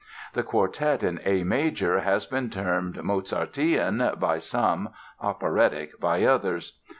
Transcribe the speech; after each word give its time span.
The 0.33 0.41
Quartet 0.41 1.03
in 1.03 1.19
A 1.25 1.43
major 1.43 1.99
has 1.99 2.25
been 2.25 2.49
termed 2.49 2.95
Mozartean 3.03 4.19
by 4.19 4.39
some, 4.39 4.89
operatic 5.21 5.99
by 5.99 6.23
others. 6.23 6.79